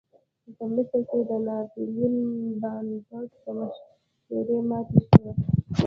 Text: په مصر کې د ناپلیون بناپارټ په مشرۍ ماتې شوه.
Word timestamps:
په 0.57 0.63
مصر 0.73 1.01
کې 1.09 1.19
د 1.29 1.31
ناپلیون 1.47 2.15
بناپارټ 2.61 3.31
په 3.41 3.49
مشرۍ 3.57 4.59
ماتې 4.69 4.99
شوه. 5.09 5.31